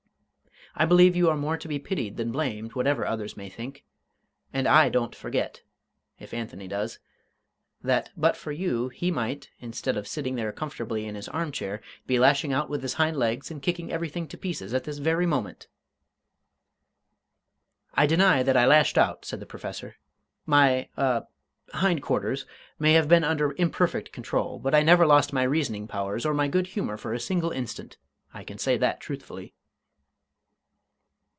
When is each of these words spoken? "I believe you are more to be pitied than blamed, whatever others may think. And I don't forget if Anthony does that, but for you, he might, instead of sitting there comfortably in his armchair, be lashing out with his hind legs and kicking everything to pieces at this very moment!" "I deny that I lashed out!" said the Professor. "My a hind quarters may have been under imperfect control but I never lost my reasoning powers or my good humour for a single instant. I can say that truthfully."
"I 0.73 0.85
believe 0.85 1.17
you 1.17 1.29
are 1.29 1.35
more 1.35 1.57
to 1.57 1.67
be 1.67 1.79
pitied 1.79 2.15
than 2.15 2.31
blamed, 2.31 2.75
whatever 2.75 3.05
others 3.05 3.35
may 3.35 3.49
think. 3.49 3.83
And 4.53 4.69
I 4.69 4.87
don't 4.87 5.13
forget 5.13 5.63
if 6.17 6.33
Anthony 6.33 6.65
does 6.69 6.97
that, 7.81 8.09
but 8.15 8.37
for 8.37 8.53
you, 8.53 8.87
he 8.87 9.11
might, 9.11 9.49
instead 9.59 9.97
of 9.97 10.07
sitting 10.07 10.35
there 10.35 10.53
comfortably 10.53 11.05
in 11.05 11.15
his 11.15 11.27
armchair, 11.27 11.81
be 12.07 12.17
lashing 12.17 12.53
out 12.53 12.69
with 12.69 12.83
his 12.83 12.93
hind 12.93 13.17
legs 13.17 13.51
and 13.51 13.61
kicking 13.61 13.91
everything 13.91 14.29
to 14.29 14.37
pieces 14.37 14.73
at 14.73 14.85
this 14.85 14.97
very 14.99 15.25
moment!" 15.25 15.67
"I 17.93 18.05
deny 18.05 18.41
that 18.41 18.55
I 18.55 18.65
lashed 18.65 18.97
out!" 18.97 19.25
said 19.25 19.41
the 19.41 19.45
Professor. 19.45 19.97
"My 20.45 20.87
a 20.95 21.23
hind 21.73 22.01
quarters 22.01 22.45
may 22.79 22.93
have 22.93 23.09
been 23.09 23.25
under 23.25 23.51
imperfect 23.57 24.13
control 24.13 24.57
but 24.57 24.73
I 24.73 24.83
never 24.83 25.05
lost 25.05 25.33
my 25.33 25.43
reasoning 25.43 25.89
powers 25.89 26.25
or 26.25 26.33
my 26.33 26.47
good 26.47 26.67
humour 26.67 26.95
for 26.95 27.11
a 27.13 27.19
single 27.19 27.51
instant. 27.51 27.97
I 28.33 28.45
can 28.45 28.57
say 28.57 28.77
that 28.77 29.01
truthfully." 29.01 29.53